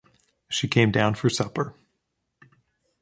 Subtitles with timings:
[0.49, 1.75] She came down for supper.